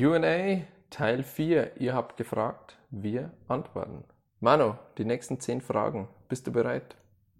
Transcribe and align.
QA 0.00 0.62
Teil 0.88 1.22
4. 1.22 1.76
Ihr 1.76 1.92
habt 1.92 2.16
gefragt, 2.16 2.78
wir 2.90 3.32
antworten. 3.48 4.04
Manu, 4.40 4.76
die 4.96 5.04
nächsten 5.04 5.38
10 5.38 5.60
Fragen. 5.60 6.08
Bist 6.26 6.46
du 6.46 6.52
bereit? 6.52 6.96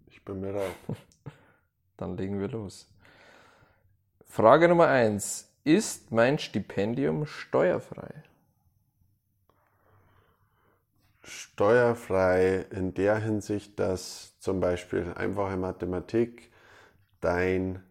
Ich 0.08 0.22
bin 0.26 0.42
bereit. 0.42 0.76
Dann 1.96 2.18
legen 2.18 2.38
wir 2.38 2.48
los. 2.48 2.86
Frage 4.26 4.68
Nummer 4.68 4.88
1. 4.88 5.50
Ist 5.64 6.12
mein 6.12 6.38
Stipendium 6.38 7.24
steuerfrei? 7.24 8.12
Steuerfrei 11.22 12.66
in 12.72 12.92
der 12.92 13.16
Hinsicht, 13.20 13.78
dass 13.80 14.38
zum 14.38 14.60
Beispiel 14.60 15.14
einfache 15.14 15.56
Mathematik 15.56 16.52
dein, 17.22 17.82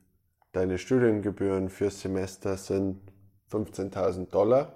deine 0.51 0.77
Studiengebühren 0.77 1.69
fürs 1.69 2.01
Semester 2.01 2.55
sind 2.55 3.08
15.000 3.51 4.29
Dollar 4.29 4.73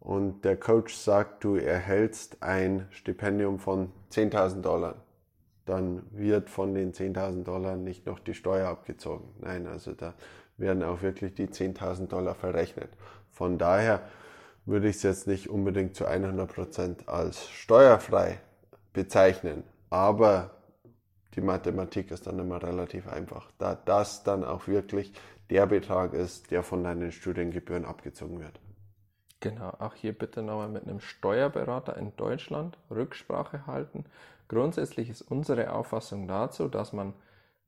und 0.00 0.44
der 0.44 0.56
Coach 0.56 0.94
sagt, 0.94 1.44
du 1.44 1.56
erhältst 1.56 2.42
ein 2.42 2.86
Stipendium 2.90 3.58
von 3.58 3.92
10.000 4.12 4.62
Dollar, 4.62 4.96
dann 5.66 6.02
wird 6.10 6.48
von 6.48 6.74
den 6.74 6.92
10.000 6.92 7.44
Dollar 7.44 7.76
nicht 7.76 8.06
noch 8.06 8.18
die 8.18 8.34
Steuer 8.34 8.68
abgezogen. 8.68 9.28
Nein, 9.40 9.66
also 9.66 9.92
da 9.92 10.14
werden 10.56 10.82
auch 10.82 11.02
wirklich 11.02 11.34
die 11.34 11.48
10.000 11.48 12.06
Dollar 12.06 12.34
verrechnet. 12.34 12.90
Von 13.32 13.58
daher 13.58 14.00
würde 14.66 14.88
ich 14.88 14.96
es 14.96 15.02
jetzt 15.02 15.26
nicht 15.26 15.48
unbedingt 15.48 15.94
zu 15.94 16.06
100% 16.06 17.06
als 17.06 17.48
steuerfrei 17.48 18.40
bezeichnen, 18.92 19.62
aber 19.90 20.50
die 21.34 21.40
Mathematik 21.40 22.10
ist 22.10 22.26
dann 22.26 22.38
immer 22.38 22.62
relativ 22.62 23.06
einfach, 23.06 23.50
da 23.58 23.74
das 23.74 24.24
dann 24.24 24.44
auch 24.44 24.66
wirklich 24.66 25.12
der 25.50 25.66
Betrag 25.66 26.12
ist, 26.12 26.50
der 26.50 26.62
von 26.62 26.84
deinen 26.84 27.12
Studiengebühren 27.12 27.84
abgezogen 27.84 28.40
wird. 28.40 28.60
Genau, 29.40 29.70
auch 29.78 29.94
hier 29.94 30.12
bitte 30.12 30.42
nochmal 30.42 30.68
mit 30.68 30.84
einem 30.84 31.00
Steuerberater 31.00 31.96
in 31.96 32.14
Deutschland 32.16 32.76
Rücksprache 32.90 33.66
halten. 33.66 34.04
Grundsätzlich 34.48 35.10
ist 35.10 35.22
unsere 35.22 35.72
Auffassung 35.72 36.26
dazu, 36.26 36.68
dass 36.68 36.92
man 36.92 37.14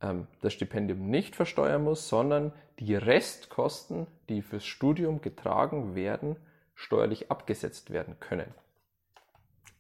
ähm, 0.03 0.27
das 0.41 0.53
Stipendium 0.53 1.09
nicht 1.11 1.37
versteuern 1.37 1.85
muss, 1.85 2.09
sondern 2.09 2.53
die 2.81 2.97
Restkosten, 2.97 4.07
die 4.29 4.43
fürs 4.43 4.65
Studium 4.65 5.21
getragen 5.21 5.95
werden, 5.95 6.37
steuerlich 6.75 7.31
abgesetzt 7.31 7.91
werden 7.91 8.19
können. 8.19 8.53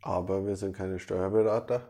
Aber 0.03 0.47
wir 0.47 0.57
sind 0.57 0.77
keine 0.77 0.98
Steuerberater 0.98 1.83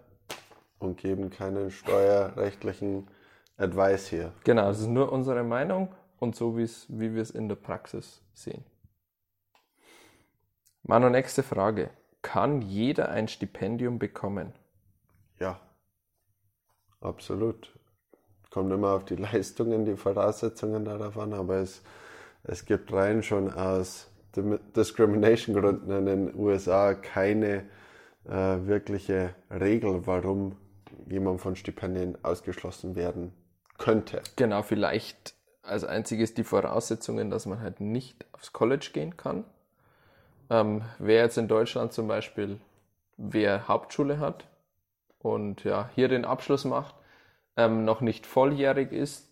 und 0.78 0.96
geben 0.96 1.30
keinen 1.30 1.70
steuerrechtlichen 1.70 3.08
Advice 3.56 4.08
hier. 4.08 4.32
Genau, 4.44 4.70
es 4.70 4.80
ist 4.80 4.88
nur 4.88 5.12
unsere 5.12 5.44
Meinung 5.44 5.94
und 6.20 6.36
so 6.36 6.56
wie 6.56 7.14
wir 7.14 7.20
es 7.20 7.30
in 7.30 7.48
der 7.48 7.56
Praxis 7.56 8.22
sehen. 8.32 8.64
Manu, 10.84 11.08
nächste 11.08 11.42
Frage. 11.42 11.90
Kann 12.22 12.62
jeder 12.62 13.08
ein 13.08 13.28
Stipendium 13.28 13.98
bekommen? 13.98 14.52
Ja, 15.38 15.60
absolut. 17.00 17.78
Kommt 18.50 18.72
immer 18.72 18.92
auf 18.92 19.04
die 19.04 19.16
Leistungen, 19.16 19.84
die 19.84 19.96
Voraussetzungen 19.96 20.84
darauf 20.84 21.18
an, 21.18 21.32
aber 21.32 21.56
es, 21.56 21.82
es 22.44 22.64
gibt 22.64 22.92
rein 22.92 23.22
schon 23.22 23.52
aus 23.52 24.08
Discrimination-Gründen 24.36 25.90
in 25.90 26.06
den 26.06 26.34
USA 26.36 26.94
keine 26.94 27.64
äh, 28.24 28.30
wirkliche 28.30 29.34
Regel, 29.50 30.06
warum 30.06 30.56
jemand 31.08 31.40
von 31.40 31.56
Stipendien 31.56 32.16
ausgeschlossen 32.22 32.94
werden 32.94 33.32
könnte. 33.78 34.22
Genau, 34.36 34.62
vielleicht 34.62 35.34
als 35.70 35.84
einziges 35.84 36.34
die 36.34 36.44
Voraussetzungen, 36.44 37.30
dass 37.30 37.46
man 37.46 37.60
halt 37.60 37.80
nicht 37.80 38.26
aufs 38.32 38.52
College 38.52 38.90
gehen 38.92 39.16
kann. 39.16 39.44
Ähm, 40.50 40.82
wer 40.98 41.22
jetzt 41.22 41.38
in 41.38 41.48
Deutschland 41.48 41.92
zum 41.92 42.08
Beispiel, 42.08 42.58
wer 43.16 43.68
Hauptschule 43.68 44.18
hat 44.18 44.46
und 45.20 45.64
ja, 45.64 45.88
hier 45.94 46.08
den 46.08 46.24
Abschluss 46.24 46.64
macht, 46.64 46.94
ähm, 47.56 47.84
noch 47.84 48.00
nicht 48.00 48.26
volljährig 48.26 48.92
ist, 48.92 49.28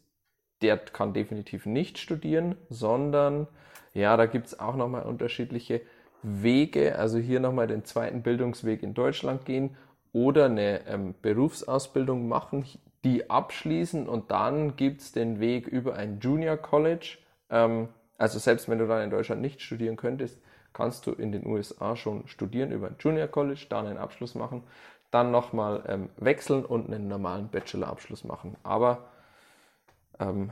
der 0.63 0.77
kann 0.79 1.13
definitiv 1.13 1.67
nicht 1.67 1.99
studieren, 1.99 2.57
sondern 2.69 3.47
ja, 3.95 4.17
da 4.17 4.27
gibt 4.27 4.49
es 4.49 4.61
auch 4.61 4.77
nochmal 4.77 5.03
unterschiedliche 5.03 5.81
Wege. 6.23 6.99
Also 6.99 7.19
hier 7.19 7.41
nochmal 7.41 7.67
den 7.67 7.85
zweiten 7.85 8.23
Bildungsweg 8.23 8.83
in 8.83 8.95
Deutschland 8.95 9.45
gehen 9.45 9.77
oder 10.13 10.47
eine 10.47 10.87
ähm, 10.87 11.15
Berufsausbildung 11.21 12.29
machen, 12.29 12.65
die 13.05 13.31
abschließen 13.31 14.09
und 14.09 14.31
dann 14.31 14.77
gibt 14.77 15.01
es 15.01 15.13
den 15.13 15.41
Weg 15.41 15.67
über 15.67 15.95
ein 15.95 16.21
Junior 16.21 16.57
College. 16.57 17.19
Ähm, 17.51 17.89
also 18.17 18.39
selbst 18.39 18.69
wenn 18.69 18.79
du 18.79 18.87
dann 18.87 19.03
in 19.03 19.11
Deutschland 19.11 19.41
nicht 19.41 19.63
studieren 19.63 19.97
könntest, 19.97 20.41
kannst 20.73 21.07
du 21.07 21.13
in 21.13 21.33
den 21.33 21.47
USA 21.47 21.97
schon 21.97 22.27
studieren 22.27 22.73
über 22.73 22.89
ein 22.89 22.97
Junior 22.99 23.29
College, 23.29 23.67
dann 23.69 23.87
einen 23.87 23.99
Abschluss 23.99 24.35
machen, 24.35 24.65
dann 25.11 25.31
nochmal 25.31 25.85
ähm, 25.87 26.11
wechseln 26.17 26.65
und 26.65 26.87
einen 26.87 27.09
normalen 27.09 27.49
Bachelor-Abschluss 27.49 28.25
machen. 28.25 28.57
Aber 28.63 29.09
ähm, 30.19 30.51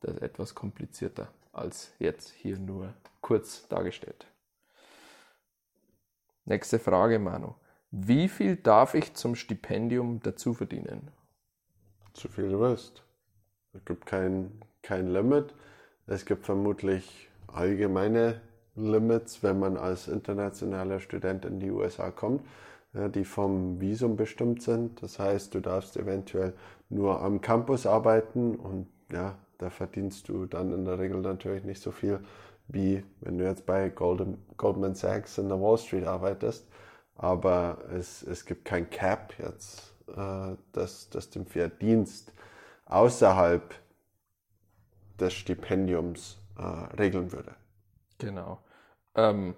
das 0.00 0.16
ist 0.16 0.22
etwas 0.22 0.54
komplizierter 0.54 1.28
als 1.52 1.92
jetzt 1.98 2.30
hier 2.30 2.58
nur 2.58 2.92
kurz 3.20 3.66
dargestellt. 3.68 4.26
Nächste 6.44 6.78
Frage, 6.78 7.18
Manu. 7.18 7.54
Wie 7.90 8.28
viel 8.28 8.56
darf 8.56 8.94
ich 8.94 9.14
zum 9.14 9.34
Stipendium 9.34 10.20
dazu 10.20 10.54
verdienen? 10.54 11.10
Zu 12.16 12.28
viel 12.28 12.48
du 12.48 12.60
willst. 12.60 13.02
Es 13.74 13.84
gibt 13.84 14.06
kein, 14.06 14.50
kein 14.80 15.08
Limit. 15.08 15.54
Es 16.06 16.24
gibt 16.24 16.46
vermutlich 16.46 17.28
allgemeine 17.46 18.40
Limits, 18.74 19.42
wenn 19.42 19.58
man 19.58 19.76
als 19.76 20.08
internationaler 20.08 21.00
Student 21.00 21.44
in 21.44 21.60
die 21.60 21.70
USA 21.70 22.10
kommt, 22.10 22.40
die 22.94 23.24
vom 23.26 23.82
Visum 23.82 24.16
bestimmt 24.16 24.62
sind. 24.62 25.02
Das 25.02 25.18
heißt, 25.18 25.54
du 25.54 25.60
darfst 25.60 25.98
eventuell 25.98 26.54
nur 26.88 27.20
am 27.20 27.42
Campus 27.42 27.84
arbeiten 27.84 28.54
und 28.56 28.86
ja, 29.12 29.36
da 29.58 29.68
verdienst 29.68 30.30
du 30.30 30.46
dann 30.46 30.72
in 30.72 30.86
der 30.86 30.98
Regel 30.98 31.20
natürlich 31.20 31.64
nicht 31.64 31.82
so 31.82 31.90
viel, 31.90 32.20
wie 32.66 33.04
wenn 33.20 33.36
du 33.36 33.44
jetzt 33.44 33.66
bei 33.66 33.90
Goldman 33.90 34.94
Sachs 34.94 35.36
in 35.36 35.50
der 35.50 35.60
Wall 35.60 35.76
Street 35.76 36.06
arbeitest. 36.06 36.66
Aber 37.14 37.76
es, 37.92 38.22
es 38.22 38.46
gibt 38.46 38.64
kein 38.64 38.88
Cap 38.88 39.34
jetzt, 39.38 39.95
äh, 40.08 40.56
das, 40.72 41.10
das 41.10 41.30
den 41.30 41.46
Verdienst 41.46 42.32
außerhalb 42.86 43.74
des 45.18 45.32
Stipendiums 45.34 46.38
äh, 46.58 46.62
regeln 46.62 47.32
würde. 47.32 47.54
Genau. 48.18 48.58
Ähm, 49.14 49.54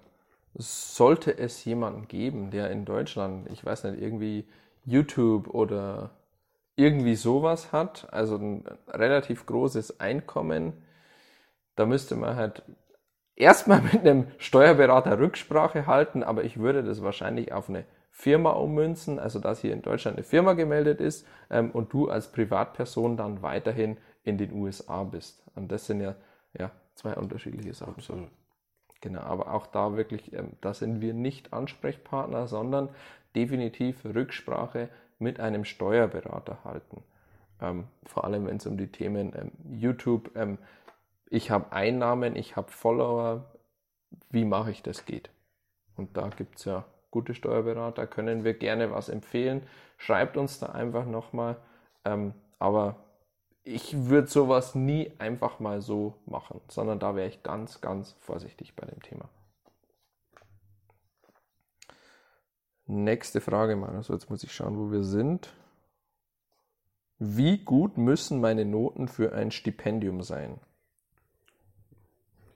sollte 0.55 1.37
es 1.37 1.63
jemanden 1.65 2.07
geben, 2.07 2.51
der 2.51 2.71
in 2.71 2.85
Deutschland, 2.85 3.49
ich 3.51 3.63
weiß 3.63 3.85
nicht, 3.85 4.01
irgendwie 4.01 4.47
YouTube 4.85 5.47
oder 5.47 6.11
irgendwie 6.75 7.15
sowas 7.15 7.71
hat, 7.71 8.11
also 8.11 8.37
ein 8.37 8.63
relativ 8.87 9.45
großes 9.45 9.99
Einkommen, 9.99 10.73
da 11.75 11.85
müsste 11.85 12.15
man 12.15 12.35
halt 12.35 12.63
erstmal 13.39 13.81
mit 13.93 14.01
einem 14.01 14.27
Steuerberater 14.37 15.17
Rücksprache 15.17 15.87
halten, 15.87 16.21
aber 16.21 16.43
ich 16.43 16.59
würde 16.59 16.83
das 16.83 17.01
wahrscheinlich 17.01 17.51
auf 17.51 17.69
eine 17.69 17.85
Firma 18.11 18.51
ummünzen, 18.51 19.17
also 19.17 19.39
dass 19.39 19.61
hier 19.61 19.73
in 19.73 19.81
Deutschland 19.81 20.17
eine 20.17 20.25
Firma 20.25 20.53
gemeldet 20.53 20.99
ist 20.99 21.25
ähm, 21.49 21.71
und 21.71 21.91
du 21.93 22.09
als 22.09 22.31
Privatperson 22.31 23.17
dann 23.17 23.41
weiterhin 23.41 23.97
in 24.23 24.37
den 24.37 24.51
USA 24.53 25.03
bist. 25.03 25.41
Und 25.55 25.71
das 25.71 25.87
sind 25.87 26.01
ja, 26.01 26.15
ja 26.57 26.71
zwei 26.95 27.13
unterschiedliche 27.15 27.73
Sachen. 27.73 27.95
Absolut. 27.95 28.27
Genau, 29.01 29.21
aber 29.21 29.53
auch 29.53 29.67
da 29.67 29.95
wirklich, 29.95 30.33
ähm, 30.33 30.51
da 30.59 30.73
sind 30.73 30.99
wir 30.99 31.13
nicht 31.13 31.53
Ansprechpartner, 31.53 32.47
sondern 32.47 32.89
definitiv 33.35 34.03
Rücksprache 34.03 34.89
mit 35.17 35.39
einem 35.39 35.63
Steuerberater 35.63 36.65
halten. 36.65 37.03
Ähm, 37.61 37.85
vor 38.05 38.25
allem, 38.25 38.47
wenn 38.47 38.57
es 38.57 38.65
um 38.65 38.77
die 38.77 38.91
Themen 38.91 39.33
ähm, 39.35 39.51
YouTube, 39.79 40.31
ähm, 40.35 40.57
ich 41.29 41.51
habe 41.51 41.71
Einnahmen, 41.71 42.35
ich 42.35 42.55
habe 42.55 42.71
Follower, 42.71 43.45
wie 44.29 44.45
mache 44.45 44.71
ich 44.71 44.83
das 44.83 45.05
geht. 45.05 45.29
Und 45.95 46.17
da 46.17 46.29
gibt 46.29 46.57
es 46.57 46.65
ja 46.65 46.85
gute 47.11 47.33
Steuerberater, 47.33 48.07
können 48.07 48.43
wir 48.43 48.53
gerne 48.53 48.91
was 48.91 49.09
empfehlen. 49.09 49.63
Schreibt 49.97 50.37
uns 50.37 50.59
da 50.59 50.67
einfach 50.67 51.05
nochmal. 51.05 51.57
Ähm, 52.05 52.33
aber 52.57 53.03
ich 53.63 54.07
würde 54.07 54.27
sowas 54.27 54.75
nie 54.75 55.11
einfach 55.19 55.59
mal 55.59 55.81
so 55.81 56.15
machen, 56.25 56.61
sondern 56.69 56.99
da 56.99 57.15
wäre 57.15 57.27
ich 57.27 57.43
ganz, 57.43 57.81
ganz 57.81 58.13
vorsichtig 58.19 58.75
bei 58.75 58.85
dem 58.85 59.01
Thema. 59.01 59.29
Nächste 62.85 63.39
Frage, 63.39 63.75
Mann. 63.75 63.95
Also 63.95 64.13
jetzt 64.13 64.31
muss 64.31 64.43
ich 64.43 64.51
schauen, 64.51 64.77
wo 64.77 64.91
wir 64.91 65.03
sind. 65.03 65.53
Wie 67.19 67.59
gut 67.59 67.97
müssen 67.97 68.41
meine 68.41 68.65
Noten 68.65 69.07
für 69.07 69.33
ein 69.33 69.51
Stipendium 69.51 70.23
sein? 70.23 70.59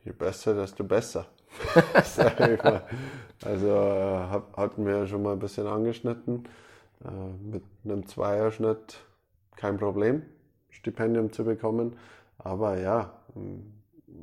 Je 0.06 0.12
besser, 0.12 0.54
desto 0.54 0.84
besser. 0.84 1.26
also 3.46 3.68
äh, 3.68 4.42
hatten 4.58 4.86
wir 4.86 5.08
schon 5.08 5.24
mal 5.24 5.34
ein 5.34 5.40
bisschen 5.40 5.68
angeschnitten. 5.68 6.44
Äh, 7.04 7.52
mit 7.52 7.64
einem 7.86 8.06
Zweierschnitt 8.08 8.98
kein 9.56 9.78
Problem. 9.78 10.24
Stipendium 10.70 11.32
zu 11.32 11.46
bekommen. 11.46 11.96
Aber 12.38 12.78
ja, 12.78 13.14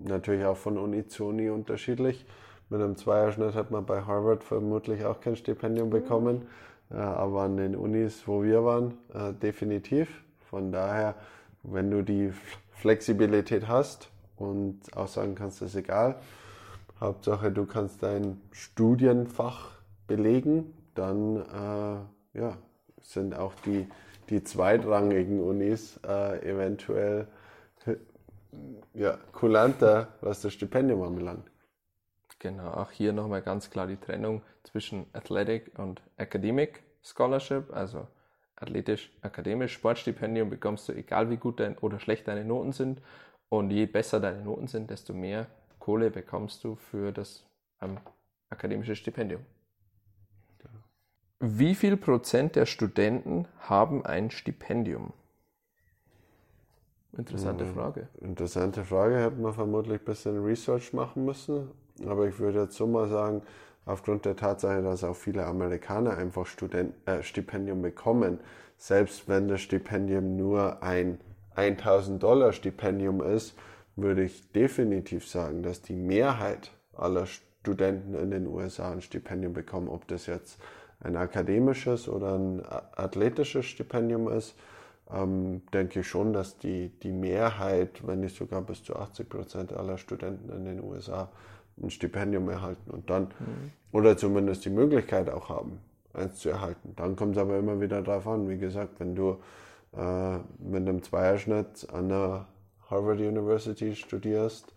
natürlich 0.05 0.45
auch 0.45 0.57
von 0.57 0.77
Uni 0.77 1.07
zu 1.07 1.27
Uni 1.27 1.49
unterschiedlich. 1.49 2.27
Mit 2.69 2.81
einem 2.81 2.97
Zweierschnitt 2.97 3.55
hat 3.55 3.71
man 3.71 3.87
bei 3.87 4.03
Harvard 4.03 4.45
vermutlich 4.45 5.05
auch 5.05 5.21
kein 5.21 5.37
Stipendium 5.37 5.89
Mhm. 5.89 5.93
bekommen, 5.93 6.47
äh, 6.91 6.97
aber 6.97 7.43
an 7.43 7.57
den 7.57 7.75
Unis, 7.75 8.29
wo 8.29 8.43
wir 8.43 8.65
waren, 8.65 8.99
äh, 9.15 9.33
definitiv. 9.33 10.23
Von 10.49 10.73
daher, 10.73 11.15
wenn 11.63 11.91
du 11.91 12.03
die 12.03 12.33
Flexibilität 12.73 13.67
hast 13.67 14.11
und 14.41 14.81
auch 14.97 15.09
sagen 15.09 15.35
kannst, 15.35 15.63
ist 15.63 15.77
egal, 15.77 16.17
Hauptsache 17.01 17.51
du 17.51 17.67
kannst 17.67 18.03
dein 18.03 18.41
Studienfach 18.51 19.71
belegen, 20.07 20.75
dann 20.95 21.37
äh, 21.37 22.39
ja, 22.39 22.57
sind 23.01 23.35
auch 23.35 23.55
die, 23.67 23.89
die 24.29 24.43
zweitrangigen 24.43 25.41
Unis 25.41 26.01
äh, 26.07 26.49
eventuell 26.49 27.27
ja, 28.95 29.19
kulanter, 29.33 30.09
was 30.21 30.43
das 30.43 30.53
Stipendium 30.53 31.03
anbelangt. 31.03 31.51
Genau, 32.39 32.71
auch 32.71 32.91
hier 32.91 33.13
nochmal 33.13 33.43
ganz 33.43 33.71
klar 33.71 33.87
die 33.87 33.97
Trennung 33.97 34.43
zwischen 34.63 35.07
Athletic 35.13 35.79
und 35.79 36.03
Academic 36.17 36.83
Scholarship, 37.03 37.73
also 37.73 38.07
athletisch, 38.57 39.11
akademisch, 39.23 39.73
Sportstipendium 39.73 40.51
bekommst 40.51 40.89
du, 40.89 40.93
egal 40.93 41.31
wie 41.31 41.37
gut 41.37 41.61
dein, 41.61 41.79
oder 41.79 41.99
schlecht 41.99 42.29
deine 42.29 42.45
Noten 42.45 42.73
sind. 42.73 43.01
Und 43.51 43.71
je 43.71 43.85
besser 43.87 44.21
deine 44.21 44.43
Noten 44.43 44.69
sind, 44.69 44.91
desto 44.91 45.13
mehr 45.13 45.47
Kohle 45.79 46.11
bekommst 46.11 46.65
du 46.65 46.77
für 46.77 47.13
das 47.13 47.45
ähm, 47.83 47.99
akademische 48.49 48.97
Stipendium. 48.97 49.45
Wie 51.41 51.75
viel 51.75 51.97
Prozent 51.97 52.55
der 52.55 52.67
Studenten 52.67 53.47
haben 53.61 54.05
ein 54.05 54.31
Stipendium? 54.31 55.15
Interessante 57.17 57.65
Frage. 57.65 58.09
Interessante 58.21 58.85
Frage, 58.85 59.19
hätte 59.19 59.41
man 59.41 59.55
vermutlich 59.55 60.01
ein 60.01 60.05
bisschen 60.05 60.45
Research 60.45 60.93
machen 60.93 61.25
müssen. 61.25 61.71
Aber 62.07 62.29
ich 62.29 62.39
würde 62.39 62.63
jetzt 62.63 62.77
so 62.77 62.87
mal 62.87 63.09
sagen, 63.09 63.43
aufgrund 63.87 64.27
der 64.27 64.37
Tatsache, 64.37 64.83
dass 64.83 65.03
auch 65.03 65.17
viele 65.17 65.47
Amerikaner 65.47 66.17
einfach 66.17 66.47
Student, 66.47 66.95
äh, 67.07 67.23
Stipendium 67.23 67.83
bekommen, 67.83 68.39
selbst 68.77 69.29
wenn 69.29 69.49
das 69.49 69.63
Stipendium 69.63 70.37
nur 70.37 70.83
ein 70.83 71.19
1000 71.55 72.23
Dollar 72.23 72.53
Stipendium 72.53 73.23
ist, 73.23 73.57
würde 73.97 74.25
ich 74.25 74.51
definitiv 74.53 75.29
sagen, 75.29 75.63
dass 75.63 75.83
die 75.83 75.95
Mehrheit 75.95 76.71
aller 76.97 77.27
Studenten 77.27 78.15
in 78.15 78.31
den 78.31 78.47
USA 78.47 78.93
ein 78.93 79.03
Stipendium 79.03 79.53
bekommen, 79.53 79.89
ob 79.89 80.07
das 80.09 80.27
jetzt 80.27 80.59
ein 81.01 81.17
akademisches 81.17 82.09
oder 82.09 82.35
ein 82.35 82.63
athletisches 82.97 83.67
Stipendium 83.67 84.29
ist 84.29 84.55
ähm, 85.13 85.63
denke 85.73 86.01
ich 86.01 86.09
schon, 86.09 86.33
dass 86.33 86.59
die, 86.59 86.91
die 87.03 87.13
Mehrheit, 87.13 88.07
wenn 88.07 88.21
nicht 88.21 88.37
sogar 88.37 88.63
bis 88.63 88.83
zu 88.83 88.97
80 88.97 89.29
Prozent 89.29 89.73
aller 89.73 89.99
Studenten 89.99 90.51
in 90.51 90.65
den 90.65 90.83
USA 90.83 91.31
ein 91.83 91.91
Stipendium 91.91 92.49
erhalten 92.49 92.91
und 92.91 93.11
dann, 93.11 93.25
mhm. 93.25 93.73
oder 93.93 94.17
zumindest 94.17 94.65
die 94.65 94.71
Möglichkeit 94.71 95.31
auch 95.31 95.49
haben, 95.49 95.81
eins 96.13 96.39
zu 96.39 96.51
erhalten. 96.51 96.93
Dann 96.97 97.17
kommt 97.17 97.37
es 97.37 97.43
aber 97.43 97.59
immer 97.59 97.81
wieder 97.81 98.03
darauf 98.03 98.27
an, 98.27 98.49
wie 98.49 98.59
gesagt, 98.59 99.01
wenn 99.01 99.15
du 99.15 99.39
äh, 99.97 100.39
mit 100.59 100.89
einem 100.89 101.03
Zweierschnitt 101.03 101.89
an 101.93 102.09
der 102.09 102.47
Harvard 102.89 103.21
University 103.21 103.95
studierst, 103.95 104.73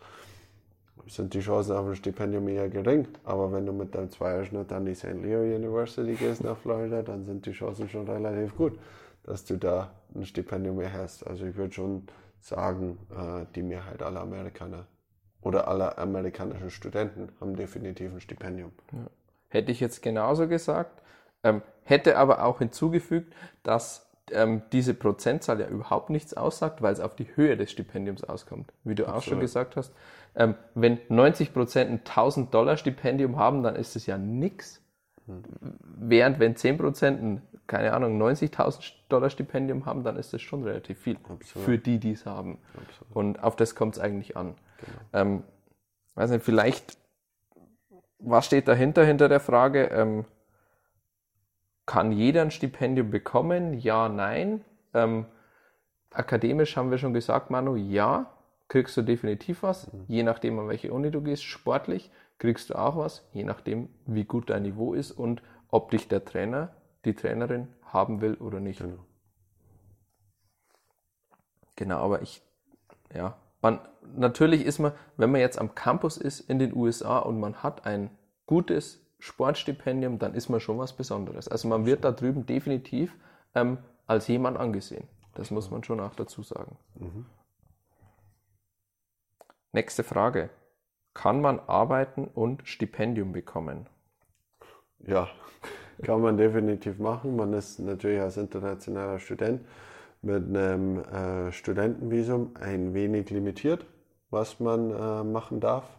sind 1.07 1.33
die 1.33 1.41
Chancen 1.41 1.75
auf 1.75 1.87
ein 1.87 1.95
Stipendium 1.95 2.47
eher 2.47 2.69
gering. 2.69 3.07
Aber 3.23 3.51
wenn 3.51 3.65
du 3.65 3.73
mit 3.73 3.93
deinem 3.93 4.09
Zweierschnitt 4.09 4.71
an 4.71 4.85
die 4.85 4.95
St. 4.95 5.21
Leo 5.21 5.41
University 5.41 6.13
gehst 6.13 6.43
nach 6.43 6.57
Florida, 6.57 7.01
dann 7.01 7.25
sind 7.25 7.45
die 7.45 7.51
Chancen 7.51 7.89
schon 7.89 8.07
relativ 8.07 8.55
gut 8.55 8.79
dass 9.23 9.45
du 9.45 9.57
da 9.57 9.91
ein 10.13 10.25
Stipendium 10.25 10.79
erhältst. 10.79 11.25
Also 11.25 11.45
ich 11.45 11.55
würde 11.55 11.73
schon 11.73 12.07
sagen, 12.39 12.99
äh, 13.09 13.45
die 13.55 13.63
Mehrheit 13.63 14.03
aller 14.03 14.21
Amerikaner 14.21 14.85
oder 15.41 15.67
aller 15.67 15.97
amerikanischen 15.97 16.69
Studenten 16.69 17.31
haben 17.39 17.55
definitiv 17.55 18.13
ein 18.13 18.21
Stipendium. 18.21 18.71
Ja. 18.91 19.09
Hätte 19.47 19.71
ich 19.71 19.79
jetzt 19.79 20.01
genauso 20.01 20.47
gesagt, 20.47 21.01
ähm, 21.43 21.61
hätte 21.83 22.17
aber 22.17 22.43
auch 22.43 22.59
hinzugefügt, 22.59 23.33
dass 23.63 24.09
ähm, 24.33 24.61
diese 24.71 24.93
Prozentzahl 24.93 25.59
ja 25.59 25.67
überhaupt 25.67 26.09
nichts 26.09 26.33
aussagt, 26.33 26.81
weil 26.81 26.93
es 26.93 26.99
auf 26.99 27.15
die 27.15 27.27
Höhe 27.35 27.57
des 27.57 27.71
Stipendiums 27.71 28.23
auskommt. 28.23 28.71
Wie 28.83 28.95
du 28.95 29.03
Absolut. 29.03 29.17
auch 29.17 29.23
schon 29.23 29.39
gesagt 29.39 29.75
hast, 29.75 29.93
ähm, 30.35 30.55
wenn 30.75 30.99
90 31.09 31.53
Prozent 31.53 31.91
ein 31.91 31.99
1000 32.03 32.53
Dollar 32.53 32.77
Stipendium 32.77 33.37
haben, 33.37 33.63
dann 33.63 33.75
ist 33.75 33.95
es 33.95 34.05
ja 34.05 34.17
nichts. 34.17 34.81
Hm. 35.27 35.43
Während 35.97 36.39
wenn 36.39 36.55
10 36.55 36.77
Prozent 36.77 37.21
ein 37.21 37.41
keine 37.67 37.93
Ahnung, 37.93 38.21
90.000 38.21 38.93
Dollar 39.09 39.29
Stipendium 39.29 39.85
haben, 39.85 40.03
dann 40.03 40.17
ist 40.17 40.33
das 40.33 40.41
schon 40.41 40.63
relativ 40.63 40.99
viel 40.99 41.17
Absolut. 41.29 41.65
für 41.65 41.77
die, 41.77 41.99
die 41.99 42.11
es 42.11 42.25
haben. 42.25 42.57
Absolut. 42.73 43.15
Und 43.15 43.43
auf 43.43 43.55
das 43.55 43.75
kommt 43.75 43.95
es 43.95 44.01
eigentlich 44.01 44.35
an. 44.35 44.55
Genau. 44.79 44.99
Ähm, 45.13 45.43
weiß 46.15 46.31
nicht, 46.31 46.43
vielleicht, 46.43 46.97
was 48.19 48.45
steht 48.45 48.67
dahinter, 48.67 49.05
hinter 49.05 49.29
der 49.29 49.39
Frage? 49.39 49.85
Ähm, 49.85 50.25
kann 51.85 52.11
jeder 52.11 52.41
ein 52.41 52.51
Stipendium 52.51 53.11
bekommen? 53.11 53.73
Ja, 53.79 54.09
nein. 54.09 54.63
Ähm, 54.93 55.25
akademisch 56.11 56.77
haben 56.77 56.91
wir 56.91 56.97
schon 56.97 57.13
gesagt, 57.13 57.49
Manu, 57.49 57.75
ja, 57.75 58.31
kriegst 58.67 58.95
du 58.97 59.01
definitiv 59.01 59.63
was, 59.63 59.91
mhm. 59.91 60.05
je 60.07 60.23
nachdem, 60.23 60.59
an 60.59 60.67
welche 60.67 60.93
Uni 60.93 61.11
du 61.11 61.21
gehst. 61.21 61.43
Sportlich 61.43 62.11
kriegst 62.39 62.69
du 62.69 62.75
auch 62.75 62.97
was, 62.97 63.27
je 63.33 63.43
nachdem, 63.43 63.89
wie 64.05 64.23
gut 64.23 64.49
dein 64.49 64.63
Niveau 64.63 64.93
ist 64.93 65.11
und 65.11 65.41
ob 65.69 65.91
dich 65.91 66.07
der 66.07 66.25
Trainer 66.25 66.73
die 67.05 67.15
Trainerin 67.15 67.67
haben 67.83 68.21
will 68.21 68.35
oder 68.35 68.59
nicht. 68.59 68.79
Genau. 68.79 69.05
Genau, 71.75 71.97
aber 71.97 72.21
ich, 72.21 72.41
ja, 73.13 73.35
man, 73.61 73.79
natürlich 74.15 74.65
ist 74.65 74.79
man, 74.79 74.93
wenn 75.17 75.31
man 75.31 75.41
jetzt 75.41 75.59
am 75.59 75.75
Campus 75.75 76.17
ist 76.17 76.39
in 76.39 76.59
den 76.59 76.75
USA 76.75 77.19
und 77.19 77.39
man 77.39 77.63
hat 77.63 77.85
ein 77.85 78.11
gutes 78.45 79.02
Sportstipendium, 79.23 80.19
dann 80.19 80.33
ist 80.33 80.49
man 80.49 80.59
schon 80.59 80.77
was 80.77 80.91
Besonderes. 80.91 81.47
Also 81.47 81.69
man 81.69 81.85
wird 81.85 82.03
da 82.03 82.11
drüben 82.11 82.45
definitiv 82.45 83.15
ähm, 83.55 83.77
als 84.05 84.27
jemand 84.27 84.57
angesehen. 84.57 85.07
Das 85.33 85.49
muss 85.49 85.71
man 85.71 85.81
schon 85.81 86.01
auch 86.01 86.13
dazu 86.13 86.43
sagen. 86.43 86.75
Mhm. 86.95 87.25
Nächste 89.71 90.03
Frage. 90.03 90.49
Kann 91.13 91.39
man 91.39 91.61
arbeiten 91.61 92.25
und 92.25 92.67
Stipendium 92.67 93.31
bekommen? 93.31 93.87
Ja, 94.99 95.29
kann 96.03 96.19
man 96.19 96.35
definitiv 96.35 96.99
machen. 96.99 97.37
Man 97.37 97.53
ist 97.53 97.79
natürlich 97.79 98.19
als 98.19 98.35
internationaler 98.35 99.19
Student 99.19 99.65
mit 100.21 100.43
einem 100.43 100.99
äh, 100.99 101.53
Studentenvisum 101.53 102.57
ein 102.59 102.93
wenig 102.93 103.29
limitiert, 103.29 103.85
was 104.31 104.59
man 104.59 104.91
äh, 104.91 105.23
machen 105.23 105.61
darf. 105.61 105.97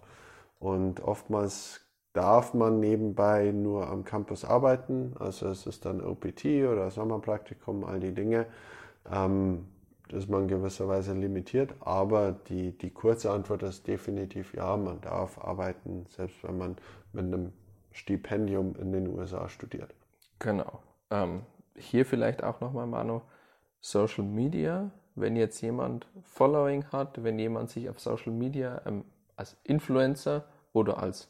Und 0.59 1.01
oftmals 1.01 1.84
darf 2.15 2.55
man 2.55 2.81
nebenbei 2.81 3.51
nur 3.51 3.89
am 3.89 4.05
Campus 4.05 4.45
arbeiten. 4.45 5.15
Also 5.19 5.49
es 5.49 5.67
ist 5.67 5.85
dann 5.85 6.01
OPT 6.01 6.47
oder 6.71 6.91
Sommerpraktikum, 6.91 7.85
all 7.85 8.01
die 8.01 8.15
Dinge. 8.15 8.47
Ähm, 9.13 9.67
ist 10.13 10.29
man 10.29 10.49
gewisserweise 10.49 11.13
limitiert, 11.15 11.75
aber 11.81 12.33
die, 12.33 12.77
die 12.77 12.91
kurze 12.91 13.31
Antwort 13.31 13.63
ist 13.63 13.87
definitiv 13.87 14.55
ja, 14.55 14.77
man 14.77 15.01
darf 15.01 15.39
arbeiten, 15.39 16.07
selbst 16.09 16.45
wenn 16.45 16.59
man 16.59 16.77
mit 17.13 17.25
einem 17.25 17.53
Stipendium 17.91 18.77
in 18.77 18.93
den 18.93 19.09
USA 19.09 19.49
studiert. 19.49 19.95
Genau. 20.39 20.81
Ähm, 21.11 21.43
hier 21.77 22.05
vielleicht 22.05 22.45
auch 22.45 22.61
nochmal, 22.61 22.87
Manu, 22.87 23.23
Social 23.81 24.25
Media. 24.25 24.91
Wenn 25.17 25.37
jetzt 25.37 25.61
jemand 25.61 26.07
Following 26.23 26.85
hat, 26.87 27.23
wenn 27.23 27.39
jemand 27.39 27.71
sich 27.71 27.89
auf 27.89 28.01
Social 28.01 28.33
Media 28.33 28.83
ähm, 28.85 29.05
als 29.37 29.57
Influencer 29.65 30.45
oder 30.73 30.99
als 30.99 31.29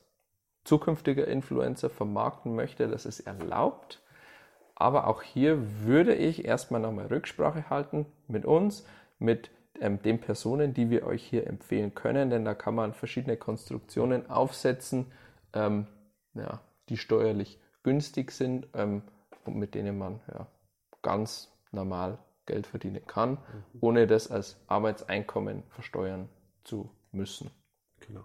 zukünftiger 0.64 1.28
Influencer 1.28 1.90
vermarkten 1.90 2.54
möchte, 2.54 2.88
das 2.88 3.06
ist 3.06 3.20
erlaubt. 3.20 4.02
Aber 4.74 5.06
auch 5.06 5.22
hier 5.22 5.84
würde 5.84 6.14
ich 6.14 6.44
erstmal 6.44 6.80
nochmal 6.80 7.06
Rücksprache 7.06 7.70
halten 7.70 8.06
mit 8.26 8.44
uns, 8.44 8.84
mit 9.18 9.50
ähm, 9.80 10.02
den 10.02 10.20
Personen, 10.20 10.74
die 10.74 10.90
wir 10.90 11.06
euch 11.06 11.24
hier 11.24 11.46
empfehlen 11.46 11.94
können, 11.94 12.30
denn 12.30 12.44
da 12.44 12.54
kann 12.54 12.74
man 12.74 12.92
verschiedene 12.92 13.36
Konstruktionen 13.36 14.28
aufsetzen, 14.30 15.12
ähm, 15.52 15.86
ja, 16.34 16.60
die 16.88 16.96
steuerlich 16.96 17.60
günstig 17.82 18.32
sind 18.32 18.66
ähm, 18.74 19.02
und 19.44 19.56
mit 19.56 19.74
denen 19.74 19.96
man 19.98 20.20
ja, 20.32 20.46
ganz 21.02 21.52
normal 21.70 22.18
Geld 22.46 22.66
verdienen 22.66 23.06
kann, 23.06 23.32
mhm. 23.32 23.38
ohne 23.80 24.06
das 24.06 24.30
als 24.30 24.60
Arbeitseinkommen 24.66 25.62
versteuern 25.68 26.28
zu 26.64 26.90
müssen. 27.12 27.50
Genau. 28.00 28.24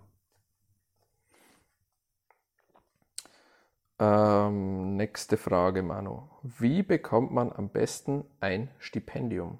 Ähm, 3.99 4.95
nächste 4.95 5.37
Frage, 5.37 5.83
Manu. 5.83 6.23
Wie 6.41 6.83
bekommt 6.83 7.31
man 7.31 7.51
am 7.51 7.69
besten 7.69 8.23
ein 8.39 8.69
Stipendium? 8.79 9.59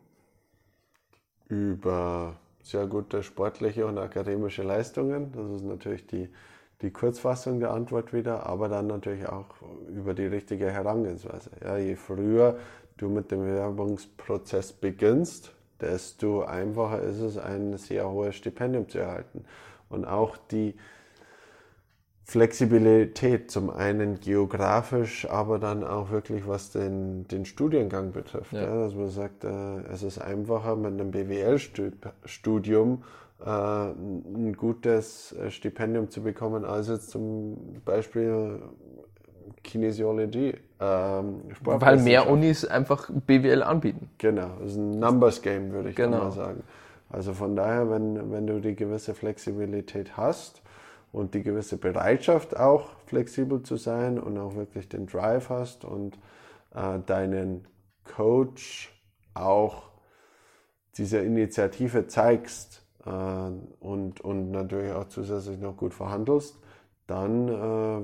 Über 1.48 2.38
sehr 2.64 2.88
gute 2.88 3.24
sportliche 3.24 3.86
und 3.86 3.98
akademische 3.98 4.64
Leistungen. 4.64 5.32
Das 5.34 5.50
ist 5.50 5.64
natürlich 5.64 6.08
die 6.08 6.30
die 6.82 6.92
Kurzfassung 6.92 7.60
der 7.60 7.72
Antwort 7.72 8.14
wieder, 8.14 8.46
aber 8.46 8.70
dann 8.70 8.88
natürlich 8.88 9.28
auch 9.28 9.48
über 9.90 10.14
die 10.14 10.26
richtige 10.26 10.72
Herangehensweise. 10.72 11.52
Ja, 11.64 11.78
je 11.78 11.96
früher 11.96 12.58
du 12.98 13.10
mit 13.10 13.32
dem 13.32 13.40
Bewerbungsprozess 13.40 14.74
beginnst, 14.74 15.54
desto 15.82 16.44
einfacher 16.44 17.02
ist 17.02 17.20
es, 17.20 17.38
ein 17.38 17.78
sehr 17.78 18.10
hohes 18.10 18.36
Stipendium 18.36 18.88
zu 18.88 19.00
erhalten. 19.00 19.46
Und 19.90 20.06
auch 20.06 20.38
die 20.38 20.76
Flexibilität, 22.30 23.50
zum 23.50 23.72
einen 23.72 24.20
geografisch, 24.20 25.28
aber 25.28 25.58
dann 25.58 25.84
auch 25.84 26.12
wirklich, 26.12 26.48
was 26.48 26.70
den, 26.70 27.28
den 27.28 27.44
Studiengang 27.44 28.12
betrifft. 28.12 28.54
Ja. 28.54 28.62
Ja, 28.62 28.84
dass 28.84 28.94
man 28.94 29.10
sagt, 29.10 29.44
äh, 29.46 29.80
es 29.92 30.04
ist 30.04 30.20
einfacher 30.20 30.76
mit 30.76 30.94
einem 30.94 31.10
BWL-Studium 31.10 33.04
äh, 33.44 33.50
ein 33.50 34.54
gutes 34.56 35.32
äh, 35.34 35.50
Stipendium 35.50 36.12
zu 36.12 36.22
bekommen, 36.22 36.66
als 36.66 36.88
jetzt 36.88 37.10
zum 37.10 37.82
Beispiel 37.84 38.62
Kinesiologie. 39.64 40.54
Ähm, 40.80 41.42
Weil 41.64 41.98
mehr 41.98 42.30
Unis 42.30 42.64
einfach 42.64 43.10
BWL 43.10 43.64
anbieten. 43.64 44.12
Genau, 44.20 44.52
das 44.62 44.74
ist 44.74 44.78
ein 44.78 45.00
Numbers 45.00 45.42
Game, 45.42 45.72
würde 45.72 45.90
ich 45.90 45.96
genau. 45.96 46.26
mal 46.26 46.32
sagen. 46.32 46.62
Also 47.10 47.34
von 47.34 47.56
daher, 47.56 47.90
wenn, 47.90 48.32
wenn 48.32 48.46
du 48.46 48.60
die 48.60 48.76
gewisse 48.76 49.16
Flexibilität 49.16 50.16
hast, 50.16 50.62
und 51.12 51.34
die 51.34 51.44
gewisse 51.44 51.78
Bereitschaft 51.78 52.56
auch 52.58 52.92
flexibel 53.06 53.64
zu 53.64 53.78
sein 53.78 54.20
und 54.20 54.38
auch 54.38 54.56
wirklich 54.56 54.90
den 54.90 55.08
Drive 55.08 55.50
hast 55.50 55.86
und 55.86 56.18
äh, 56.74 57.00
deinen 57.06 57.68
Coach 58.04 58.94
auch 59.34 59.90
diese 60.98 61.20
Initiative 61.20 62.08
zeigst 62.08 62.86
äh, 63.06 63.10
und, 63.10 64.22
und 64.22 64.52
natürlich 64.52 64.92
auch 64.92 65.08
zusätzlich 65.08 65.60
noch 65.60 65.78
gut 65.78 65.94
verhandelst, 65.94 66.60
dann 67.08 67.48
äh, 67.48 67.52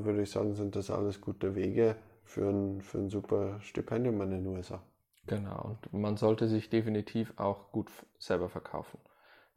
würde 0.06 0.22
ich 0.24 0.32
sagen, 0.32 0.54
sind 0.54 0.76
das 0.76 0.90
alles 0.90 1.22
gute 1.22 1.56
Wege 1.56 1.96
für 2.24 2.50
ein, 2.50 2.82
für 2.82 3.00
ein 3.00 3.10
super 3.10 3.60
Stipendium 3.62 4.20
in 4.22 4.32
den 4.32 4.48
USA. 4.48 4.82
Genau, 5.28 5.78
und 5.92 6.02
man 6.02 6.18
sollte 6.18 6.48
sich 6.48 6.70
definitiv 6.70 7.34
auch 7.38 7.72
gut 7.72 7.92
selber 8.20 8.50
verkaufen. 8.50 9.00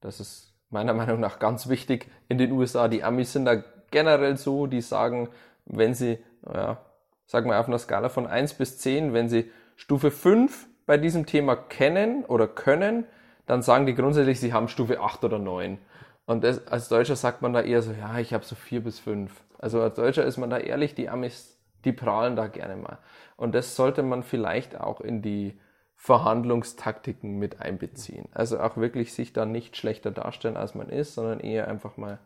Das 0.01 0.21
ist 0.21 0.55
meiner 0.71 0.95
Meinung 0.95 1.21
nach 1.21 1.39
ganz 1.39 1.69
wichtig 1.69 2.09
in 2.29 2.39
den 2.39 2.53
USA. 2.53 2.89
Die 2.89 3.03
Amis 3.03 3.33
sind 3.33 3.45
da 3.45 3.63
generell 3.91 4.37
so, 4.37 4.67
die 4.67 4.81
sagen, 4.81 5.29
wenn 5.65 5.95
sie, 5.95 6.19
ja, 6.53 6.79
sagen 7.27 7.51
wir 7.51 7.59
auf 7.59 7.69
einer 7.69 7.79
Skala 7.79 8.09
von 8.09 8.27
1 8.27 8.55
bis 8.55 8.79
10, 8.79 9.13
wenn 9.13 9.29
sie 9.29 9.51
Stufe 9.77 10.11
5 10.11 10.67
bei 10.87 10.97
diesem 10.97 11.27
Thema 11.27 11.57
kennen 11.57 12.25
oder 12.25 12.49
können, 12.49 13.05
dann 13.47 13.63
sagen 13.63 13.87
die 13.87 13.95
grundsätzlich, 13.95 14.41
sie 14.41 14.53
haben 14.53 14.69
Stufe 14.69 15.01
8 15.01 15.25
oder 15.25 15.39
9. 15.39 15.79
Und 16.27 16.45
das, 16.45 16.67
als 16.67 16.89
Deutscher 16.89 17.17
sagt 17.17 17.41
man 17.41 17.55
da 17.55 17.63
eher 17.63 17.81
so, 17.81 17.93
ja, 17.93 18.19
ich 18.19 18.35
habe 18.35 18.45
so 18.45 18.55
4 18.55 18.85
bis 18.85 18.99
5. 18.99 19.33
Also 19.59 19.81
als 19.81 19.95
Deutscher 19.95 20.25
ist 20.25 20.37
man 20.37 20.51
da 20.51 20.59
ehrlich, 20.59 20.95
die 20.95 21.09
Amis, 21.09 21.59
die 21.85 21.93
prahlen 21.93 22.37
da 22.37 22.49
gerne 22.49 22.77
mal. 22.77 22.99
Und 23.37 23.55
das 23.55 23.77
sollte 23.77 24.03
man 24.03 24.23
vielleicht 24.23 24.79
auch 24.79 25.01
in 25.01 25.23
die 25.23 25.59
Verhandlungstaktiken 26.01 27.39
mit 27.39 27.61
einbeziehen. 27.61 28.29
Also 28.33 28.61
auch 28.61 28.77
wirklich 28.77 29.13
sich 29.13 29.33
da 29.33 29.45
nicht 29.45 29.77
schlechter 29.77 30.13
darstellen, 30.13 30.57
als 30.57 30.77
man 30.77 30.89
ist, 30.89 31.15
sondern 31.15 31.41
eher 31.41 31.67
einfach 31.67 31.97
mal 31.97 32.21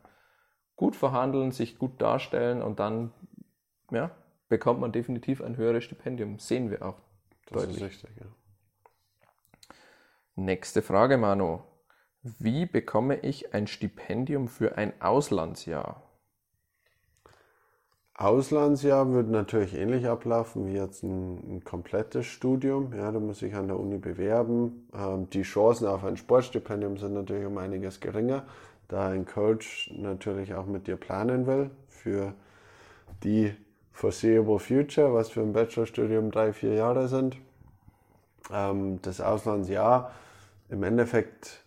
gut 0.76 0.94
verhandeln, 0.94 1.52
sich 1.52 1.78
gut 1.78 2.00
darstellen 2.00 2.60
und 2.60 2.78
dann 2.78 3.12
ja, 3.90 4.10
bekommt 4.48 4.80
man 4.80 4.92
definitiv 4.92 5.40
ein 5.40 5.56
höheres 5.56 5.84
Stipendium. 5.84 6.38
Sehen 6.38 6.70
wir 6.70 6.84
auch 6.84 7.00
das 7.46 7.62
deutlich. 7.62 7.76
Ist 7.78 7.82
richtig, 7.82 8.10
ja. 8.20 8.26
Nächste 10.34 10.82
Frage, 10.82 11.16
Manu. 11.16 11.62
Wie 12.22 12.66
bekomme 12.66 13.20
ich 13.20 13.54
ein 13.54 13.66
Stipendium 13.66 14.48
für 14.48 14.76
ein 14.76 15.00
Auslandsjahr? 15.00 16.11
Auslandsjahr 18.22 19.08
würde 19.10 19.32
natürlich 19.32 19.74
ähnlich 19.74 20.06
ablaufen 20.06 20.66
wie 20.66 20.74
jetzt 20.74 21.02
ein, 21.02 21.56
ein 21.56 21.64
komplettes 21.64 22.26
Studium. 22.26 22.92
Ja, 22.96 23.10
du 23.10 23.20
musst 23.20 23.42
dich 23.42 23.54
an 23.54 23.66
der 23.66 23.78
Uni 23.78 23.98
bewerben. 23.98 24.88
Ähm, 24.94 25.28
die 25.30 25.42
Chancen 25.42 25.86
auf 25.86 26.04
ein 26.04 26.16
Sportstipendium 26.16 26.96
sind 26.98 27.14
natürlich 27.14 27.46
um 27.46 27.58
einiges 27.58 28.00
geringer, 28.00 28.44
da 28.88 29.08
ein 29.08 29.26
Coach 29.26 29.92
natürlich 29.96 30.54
auch 30.54 30.66
mit 30.66 30.86
dir 30.86 30.96
planen 30.96 31.46
will 31.46 31.70
für 31.88 32.32
die 33.24 33.54
foreseeable 33.92 34.58
future, 34.58 35.12
was 35.12 35.30
für 35.30 35.40
ein 35.40 35.52
Bachelorstudium 35.52 36.30
drei, 36.30 36.52
vier 36.52 36.74
Jahre 36.74 37.08
sind. 37.08 37.36
Ähm, 38.52 39.00
das 39.02 39.20
Auslandsjahr 39.20 40.12
im 40.68 40.82
Endeffekt 40.82 41.62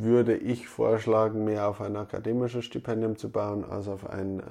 würde 0.00 0.36
ich 0.36 0.68
vorschlagen, 0.68 1.44
mehr 1.44 1.68
auf 1.68 1.80
ein 1.80 1.96
akademisches 1.96 2.64
Stipendium 2.64 3.16
zu 3.16 3.30
bauen 3.30 3.64
als 3.64 3.88
auf 3.88 4.08
ein 4.08 4.40
äh, 4.40 4.44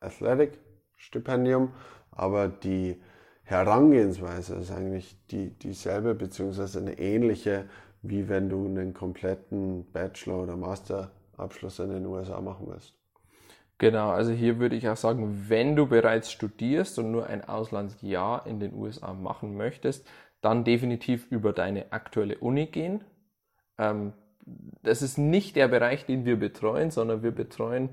Athletic-Stipendium, 0.00 1.72
aber 2.10 2.48
die 2.48 3.00
Herangehensweise 3.42 4.56
ist 4.56 4.72
eigentlich 4.72 5.16
die, 5.30 5.50
dieselbe 5.50 6.14
beziehungsweise 6.14 6.80
eine 6.80 6.98
ähnliche, 6.98 7.66
wie 8.02 8.28
wenn 8.28 8.48
du 8.48 8.66
einen 8.66 8.92
kompletten 8.92 9.90
Bachelor- 9.92 10.42
oder 10.42 10.56
Masterabschluss 10.56 11.78
in 11.78 11.90
den 11.90 12.06
USA 12.06 12.40
machen 12.40 12.66
willst. 12.68 12.94
Genau, 13.78 14.10
also 14.10 14.32
hier 14.32 14.58
würde 14.58 14.74
ich 14.74 14.88
auch 14.88 14.96
sagen, 14.96 15.44
wenn 15.48 15.76
du 15.76 15.86
bereits 15.86 16.32
studierst 16.32 16.98
und 16.98 17.12
nur 17.12 17.26
ein 17.26 17.44
Auslandsjahr 17.44 18.46
in 18.46 18.58
den 18.58 18.72
USA 18.74 19.12
machen 19.12 19.56
möchtest, 19.56 20.08
dann 20.40 20.64
definitiv 20.64 21.30
über 21.30 21.52
deine 21.52 21.92
aktuelle 21.92 22.38
Uni 22.38 22.66
gehen. 22.66 23.04
Ähm, 23.78 24.12
das 24.82 25.02
ist 25.02 25.18
nicht 25.18 25.56
der 25.56 25.68
Bereich, 25.68 26.06
den 26.06 26.24
wir 26.24 26.36
betreuen, 26.38 26.90
sondern 26.90 27.22
wir 27.22 27.32
betreuen 27.32 27.90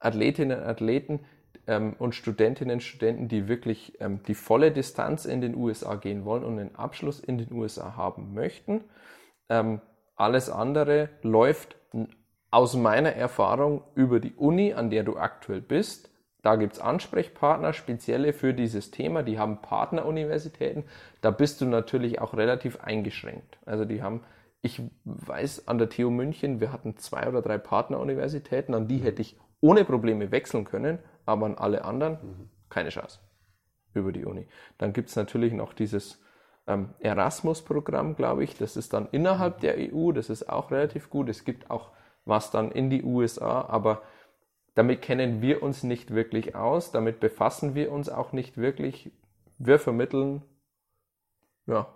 Athletinnen 0.00 0.58
und 0.58 0.66
Athleten 0.66 1.20
ähm, 1.66 1.94
und 1.98 2.14
Studentinnen 2.14 2.74
und 2.74 2.82
Studenten, 2.82 3.28
die 3.28 3.48
wirklich 3.48 4.00
ähm, 4.00 4.20
die 4.26 4.34
volle 4.34 4.72
Distanz 4.72 5.24
in 5.24 5.40
den 5.40 5.54
USA 5.54 5.94
gehen 5.94 6.24
wollen 6.24 6.44
und 6.44 6.58
einen 6.58 6.74
Abschluss 6.74 7.20
in 7.20 7.38
den 7.38 7.52
USA 7.52 7.96
haben 7.96 8.34
möchten. 8.34 8.82
Ähm, 9.48 9.80
alles 10.16 10.50
andere 10.50 11.10
läuft 11.22 11.76
aus 12.50 12.74
meiner 12.74 13.12
Erfahrung 13.12 13.82
über 13.94 14.20
die 14.20 14.34
Uni, 14.34 14.74
an 14.74 14.90
der 14.90 15.04
du 15.04 15.16
aktuell 15.16 15.60
bist. 15.60 16.10
Da 16.42 16.56
gibt 16.56 16.74
es 16.74 16.80
Ansprechpartner, 16.80 17.72
spezielle 17.72 18.32
für 18.32 18.54
dieses 18.54 18.90
Thema. 18.90 19.22
Die 19.22 19.38
haben 19.38 19.60
Partneruniversitäten. 19.60 20.84
Da 21.20 21.30
bist 21.30 21.60
du 21.60 21.66
natürlich 21.66 22.20
auch 22.20 22.34
relativ 22.34 22.80
eingeschränkt. 22.80 23.58
Also 23.66 23.84
die 23.84 24.02
haben, 24.02 24.22
ich 24.62 24.82
weiß, 25.04 25.68
an 25.68 25.78
der 25.78 25.90
TU 25.90 26.10
München, 26.10 26.60
wir 26.60 26.72
hatten 26.72 26.96
zwei 26.96 27.28
oder 27.28 27.42
drei 27.42 27.58
Partneruniversitäten, 27.58 28.74
an 28.74 28.88
die 28.88 28.98
hätte 28.98 29.22
ich 29.22 29.36
ohne 29.60 29.84
Probleme 29.84 30.30
wechseln 30.30 30.64
können, 30.64 30.98
aber 31.26 31.46
an 31.46 31.56
alle 31.56 31.84
anderen 31.84 32.50
keine 32.68 32.90
Chance 32.90 33.20
über 33.94 34.12
die 34.12 34.24
Uni. 34.24 34.46
Dann 34.78 34.92
gibt 34.92 35.08
es 35.08 35.16
natürlich 35.16 35.52
noch 35.52 35.72
dieses 35.72 36.22
ähm, 36.66 36.94
Erasmus-Programm, 37.00 38.16
glaube 38.16 38.44
ich. 38.44 38.56
Das 38.56 38.76
ist 38.76 38.92
dann 38.92 39.08
innerhalb 39.10 39.60
der 39.60 39.76
EU, 39.78 40.12
das 40.12 40.30
ist 40.30 40.48
auch 40.48 40.70
relativ 40.70 41.10
gut. 41.10 41.28
Es 41.28 41.44
gibt 41.44 41.70
auch 41.70 41.90
was 42.24 42.50
dann 42.50 42.70
in 42.70 42.90
die 42.90 43.02
USA, 43.02 43.62
aber 43.62 44.02
damit 44.74 45.02
kennen 45.02 45.42
wir 45.42 45.62
uns 45.62 45.82
nicht 45.82 46.14
wirklich 46.14 46.54
aus, 46.54 46.92
damit 46.92 47.18
befassen 47.18 47.74
wir 47.74 47.90
uns 47.90 48.08
auch 48.08 48.32
nicht 48.32 48.56
wirklich. 48.56 49.10
Wir 49.58 49.78
vermitteln 49.78 50.42
ja, 51.66 51.86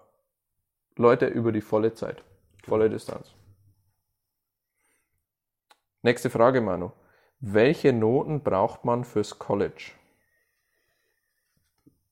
Leute 0.97 1.26
über 1.26 1.52
die 1.52 1.61
volle 1.61 1.94
Zeit, 1.94 2.25
volle 2.64 2.90
Distanz. 2.90 3.35
Nächste 6.02 6.30
Frage, 6.30 6.61
Manu. 6.61 6.92
Welche 7.46 7.92
Noten 7.92 8.40
braucht 8.40 8.86
man 8.86 9.04
fürs 9.04 9.38
College? 9.38 9.92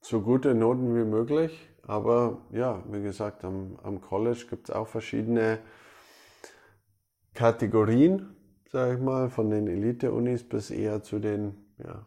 So 0.03 0.21
gute 0.21 0.55
Noten 0.55 0.95
wie 0.95 1.09
möglich, 1.09 1.71
aber 1.85 2.43
ja, 2.51 2.85
wie 2.91 3.03
gesagt, 3.03 3.43
am, 3.43 3.79
am 3.83 4.03
College 4.03 4.45
gibt 4.51 4.69
es 4.69 4.75
auch 4.75 4.89
verschiedene 4.89 5.61
Kategorien, 7.33 8.37
sage 8.71 8.97
ich 8.97 9.01
mal, 9.01 9.31
von 9.31 9.49
den 9.49 9.69
Elite-Unis 9.69 10.47
bis 10.47 10.71
eher 10.71 11.03
zu 11.03 11.19
den, 11.19 11.55
ja, 11.79 12.05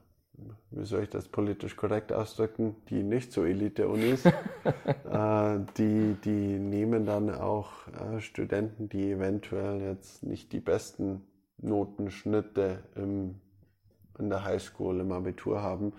wie 0.70 0.86
soll 0.86 1.02
ich 1.02 1.10
das 1.10 1.28
politisch 1.28 1.76
korrekt 1.76 2.14
ausdrücken, 2.14 2.76
die 2.90 3.02
nicht 3.02 3.32
so 3.32 3.44
Elite-Unis. 3.44 4.24
äh, 4.26 5.60
die, 5.80 6.16
die 6.24 6.60
nehmen 6.60 7.08
dann 7.08 7.34
auch 7.34 7.88
äh, 7.88 8.22
Studenten, 8.22 8.88
die 8.88 9.10
eventuell 9.10 9.82
jetzt 9.82 10.22
nicht 10.22 10.54
die 10.54 10.60
besten 10.60 11.24
Notenschnitte 11.66 12.84
im, 12.96 13.40
in 14.20 14.30
der 14.30 14.44
Highschool, 14.44 15.00
im 15.00 15.12
Abitur 15.12 15.62
haben, 15.62 15.94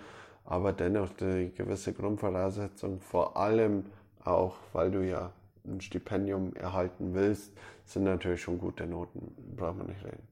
aber 0.44 0.72
dennoch 0.72 1.10
die 1.10 1.52
gewisse 1.54 1.92
Grundvoraussetzung, 1.92 3.00
vor 3.00 3.36
allem 3.36 3.86
auch, 4.24 4.56
weil 4.72 4.90
du 4.90 5.06
ja 5.06 5.32
ein 5.64 5.80
Stipendium 5.80 6.54
erhalten 6.54 7.14
willst, 7.14 7.52
sind 7.84 8.04
natürlich 8.04 8.42
schon 8.42 8.58
gute 8.58 8.86
Noten, 8.86 9.34
braucht 9.56 9.78
man 9.78 9.88
nicht 9.88 10.04
reden. 10.04 10.26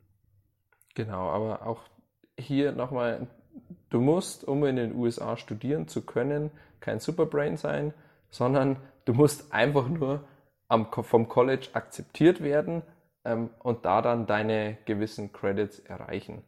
Genau, 0.95 1.29
aber 1.31 1.67
auch 1.67 1.83
hier 2.39 2.73
nochmal, 2.73 3.27
du 3.91 4.01
musst, 4.01 4.47
um 4.47 4.65
in 4.65 4.77
den 4.77 4.95
USA 4.95 5.37
studieren 5.37 5.89
zu 5.89 6.03
können, 6.03 6.51
kein 6.81 7.01
Superbrain 7.01 7.57
sein, 7.57 7.93
sondern 8.31 8.77
du 9.05 9.15
musst 9.15 9.53
einfach 9.53 9.89
nur 9.89 10.25
am, 10.69 10.87
vom 10.93 11.29
College 11.29 11.69
akzeptiert 11.73 12.43
werden, 12.43 12.83
ähm, 13.25 13.51
und 13.61 13.85
da 13.85 14.03
dann 14.03 14.27
deine 14.27 14.79
gewissen 14.85 15.33
Credits 15.33 15.79
erreichen. 15.79 16.45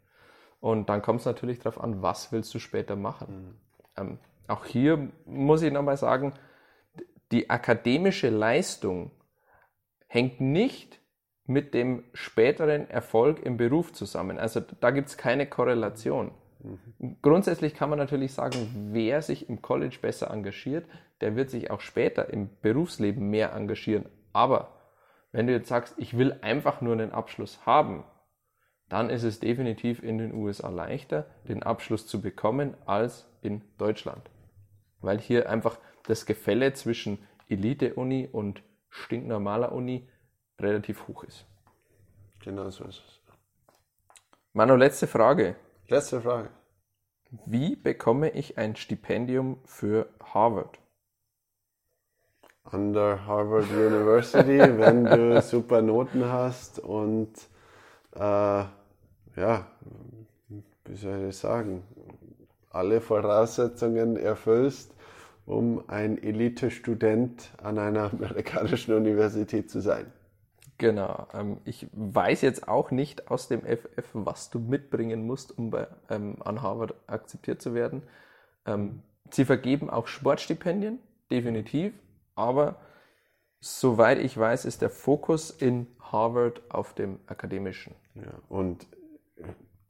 Und 0.61 0.89
dann 0.89 1.03
kommt 1.03 1.21
es 1.21 1.27
natürlich 1.27 1.59
darauf 1.59 1.83
an, 1.83 2.03
was 2.03 2.33
willst 2.33 2.55
du 2.55 2.59
später 2.59 2.97
machen. 2.97 3.29
Mhm. 3.37 3.55
Ähm, 3.97 4.19
auch 4.49 4.65
hier 4.65 5.11
muss 5.25 5.63
ich 5.63 5.73
nochmal 5.73 5.97
sagen, 5.97 6.35
die 7.33 7.51
akademische 7.51 8.31
Leistung 8.31 9.11
hängt 10.07 10.41
nicht 10.41 11.01
mit 11.47 11.75
dem 11.75 12.05
späteren 12.13 12.89
Erfolg 12.91 13.45
im 13.45 13.57
Beruf 13.57 13.93
zusammen. 13.93 14.39
Also 14.39 14.61
da 14.81 14.91
gibt 14.91 15.09
es 15.09 15.17
keine 15.17 15.47
Korrelation. 15.47 16.33
Mhm. 16.61 17.17
Grundsätzlich 17.23 17.75
kann 17.75 17.91
man 17.91 17.99
natürlich 17.99 18.33
sagen, 18.33 18.89
wer 18.93 19.23
sich 19.23 19.49
im 19.49 19.63
College 19.63 19.99
besser 20.01 20.31
engagiert, 20.31 20.87
der 21.21 21.37
wird 21.37 21.51
sich 21.51 21.71
auch 21.71 21.81
später 21.81 22.31
im 22.31 22.51
Berufsleben 22.61 23.31
mehr 23.31 23.53
engagieren. 23.53 24.07
Aber 24.33 24.76
wenn 25.37 25.47
du 25.47 25.53
jetzt 25.53 25.69
sagst, 25.69 25.95
ich 25.99 26.17
will 26.17 26.39
einfach 26.41 26.81
nur 26.81 26.95
einen 26.95 27.13
Abschluss 27.13 27.67
haben, 27.67 28.05
dann 28.89 29.11
ist 29.11 29.23
es 29.23 29.39
definitiv 29.39 30.03
in 30.03 30.17
den 30.17 30.33
USA 30.33 30.71
leichter, 30.71 31.27
den 31.47 31.63
Abschluss 31.63 32.07
zu 32.07 32.23
bekommen 32.23 32.75
als 32.87 33.29
in 33.43 33.61
Deutschland. 33.77 34.31
Weil 35.03 35.19
hier 35.19 35.51
einfach 35.51 35.79
das 36.05 36.25
Gefälle 36.25 36.73
zwischen 36.73 37.19
Elite-Uni 37.51 38.31
und 38.33 38.63
stinknormaler 38.89 39.73
Uni 39.73 40.09
relativ 40.59 41.07
hoch 41.07 41.23
ist. 41.25 41.45
Genau 42.41 42.71
so 42.71 42.85
ist 42.85 43.05
es. 43.07 43.21
Manu, 44.55 44.75
letzte 44.75 45.07
Frage. 45.07 45.57
Letzte 45.87 46.23
Frage. 46.23 46.49
Wie 47.45 47.77
bekomme 47.77 48.31
ich 48.31 48.57
ein 48.57 48.75
Stipendium 48.75 49.61
für 49.67 50.09
Harvard? 50.33 50.79
An 52.71 52.93
der 52.93 53.27
Harvard 53.27 53.71
University, 53.71 54.59
wenn 54.59 55.05
du 55.05 55.41
super 55.43 55.83
Noten 55.83 56.25
hast 56.25 56.79
und 56.81 57.31
äh, 58.15 58.19
ja, 58.19 59.67
wie 60.85 60.97
soll 60.97 61.29
ich 61.29 61.37
sagen, 61.37 61.83
alle 62.71 63.01
Voraussetzungen 63.01 64.17
erfüllst, 64.17 64.95
um 65.47 65.85
ein 65.89 66.23
Elite-Student 66.23 67.51
an 67.63 67.79
einer 67.79 68.13
amerikanischen 68.13 68.95
Universität 68.95 69.71
zu 69.71 69.81
sein. 69.81 70.13
Genau. 70.79 71.27
Ähm, 71.33 71.59
ich 71.65 71.87
weiß 71.93 72.43
jetzt 72.43 72.69
auch 72.69 72.91
nicht 72.91 73.31
aus 73.31 73.49
dem 73.49 73.63
FF, 73.63 74.09
was 74.13 74.51
du 74.51 74.59
mitbringen 74.59 75.27
musst, 75.27 75.57
um 75.57 75.71
bei, 75.71 75.87
ähm, 76.11 76.37
an 76.41 76.63
Harvard 76.63 76.95
akzeptiert 77.07 77.63
zu 77.63 77.75
werden. 77.75 78.03
Ähm, 78.67 79.03
sie 79.31 79.45
vergeben 79.45 79.89
auch 79.89 80.07
Sportstipendien, 80.07 80.99
definitiv, 81.31 81.95
aber 82.37 82.77
soweit 83.61 84.19
ich 84.19 84.39
weiß, 84.39 84.65
ist 84.65 84.83
der 84.83 84.91
Fokus 84.91 85.51
in 85.51 85.89
Harvard 86.01 86.63
auf 86.69 86.95
dem 86.95 87.19
akademischen. 87.27 87.95
Ja, 88.15 88.33
und 88.49 88.87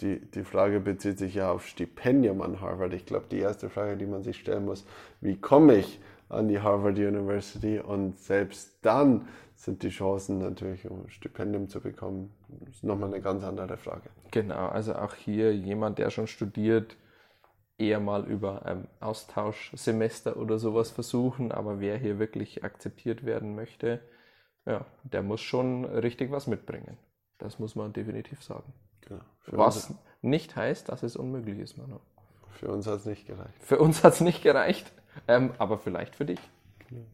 die, 0.00 0.20
die 0.20 0.44
Frage 0.44 0.80
bezieht 0.80 1.18
sich 1.18 1.34
ja 1.34 1.50
auf 1.50 1.66
Stipendium 1.66 2.42
an 2.42 2.60
Harvard. 2.60 2.92
Ich 2.94 3.06
glaube, 3.06 3.26
die 3.30 3.38
erste 3.38 3.68
Frage, 3.70 3.96
die 3.96 4.06
man 4.06 4.22
sich 4.22 4.38
stellen 4.38 4.64
muss, 4.64 4.84
wie 5.20 5.36
komme 5.36 5.76
ich 5.76 6.00
an 6.28 6.48
die 6.48 6.60
Harvard 6.60 6.98
University? 6.98 7.78
Und 7.78 8.18
selbst 8.18 8.78
dann 8.82 9.28
sind 9.54 9.82
die 9.82 9.88
Chancen 9.88 10.38
natürlich, 10.38 10.88
um 10.88 11.04
ein 11.04 11.10
Stipendium 11.10 11.68
zu 11.68 11.80
bekommen, 11.80 12.30
nochmal 12.82 13.08
eine 13.12 13.22
ganz 13.22 13.42
andere 13.42 13.76
Frage. 13.76 14.10
Genau, 14.30 14.68
also 14.68 14.94
auch 14.94 15.14
hier 15.14 15.54
jemand, 15.54 15.98
der 15.98 16.10
schon 16.10 16.26
studiert, 16.26 16.96
eher 17.78 18.00
mal 18.00 18.24
über 18.24 18.64
ähm, 18.66 18.88
Austauschsemester 19.00 20.36
oder 20.36 20.58
sowas 20.58 20.90
versuchen, 20.90 21.52
aber 21.52 21.80
wer 21.80 21.98
hier 21.98 22.18
wirklich 22.18 22.64
akzeptiert 22.64 23.24
werden 23.24 23.54
möchte, 23.54 24.00
ja, 24.64 24.84
der 25.04 25.22
muss 25.22 25.40
schon 25.40 25.84
richtig 25.84 26.30
was 26.30 26.46
mitbringen. 26.46 26.98
Das 27.38 27.58
muss 27.58 27.74
man 27.74 27.92
definitiv 27.92 28.42
sagen. 28.42 28.72
Genau. 29.02 29.22
Was 29.46 29.94
nicht 30.22 30.56
heißt, 30.56 30.88
dass 30.88 31.02
es 31.02 31.16
unmöglich 31.16 31.58
ist, 31.58 31.76
Manu. 31.76 32.00
Für 32.52 32.68
uns 32.68 32.86
hat 32.86 33.00
es 33.00 33.06
nicht 33.06 33.26
gereicht. 33.26 33.54
Für 33.60 33.78
uns 33.78 34.02
hat 34.02 34.14
es 34.14 34.20
nicht 34.20 34.42
gereicht, 34.42 34.90
ähm, 35.28 35.52
aber 35.58 35.78
vielleicht 35.78 36.16
für 36.16 36.24
dich. 36.24 36.40
Genau. 36.88 37.04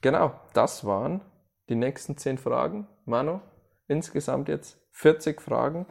genau, 0.00 0.40
das 0.52 0.84
waren 0.84 1.20
die 1.68 1.76
nächsten 1.76 2.16
zehn 2.16 2.38
Fragen. 2.38 2.88
Manu, 3.04 3.40
insgesamt 3.86 4.48
jetzt 4.48 4.78
40 4.90 5.40
Fragen. 5.40 5.86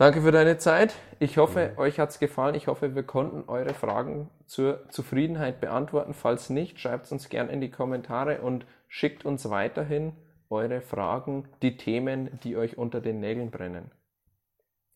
Danke 0.00 0.22
für 0.22 0.32
deine 0.32 0.56
Zeit. 0.56 0.94
Ich 1.18 1.36
hoffe, 1.36 1.74
euch 1.76 2.00
hat 2.00 2.08
es 2.08 2.18
gefallen. 2.18 2.54
Ich 2.54 2.68
hoffe, 2.68 2.94
wir 2.94 3.02
konnten 3.02 3.46
eure 3.50 3.74
Fragen 3.74 4.30
zur 4.46 4.88
Zufriedenheit 4.88 5.60
beantworten. 5.60 6.14
Falls 6.14 6.48
nicht, 6.48 6.80
schreibt 6.80 7.04
es 7.04 7.12
uns 7.12 7.28
gerne 7.28 7.52
in 7.52 7.60
die 7.60 7.70
Kommentare 7.70 8.40
und 8.40 8.64
schickt 8.88 9.26
uns 9.26 9.50
weiterhin 9.50 10.14
eure 10.48 10.80
Fragen, 10.80 11.50
die 11.60 11.76
Themen, 11.76 12.40
die 12.42 12.56
euch 12.56 12.78
unter 12.78 13.02
den 13.02 13.20
Nägeln 13.20 13.50
brennen. 13.50 13.90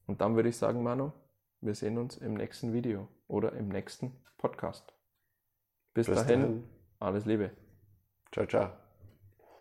Und 0.07 0.23
dann 0.23 0.37
würde 0.37 0.49
ich 0.49 0.57
sagen, 0.57 0.83
Manu, 0.83 1.13
wir 1.61 1.75
sehen 1.75 1.99
uns 1.99 2.17
im 2.17 2.33
nächsten 2.33 2.73
Video 2.73 3.07
oder 3.29 3.53
im 3.53 3.69
nächsten 3.69 4.11
Podcast. 4.39 4.95
Bis, 5.93 6.07
Bis 6.07 6.17
dahin, 6.17 6.41
dahin, 6.41 6.65
alles 6.99 7.27
Liebe. 7.27 7.51
Ciao, 8.33 8.47
ciao. 8.47 8.84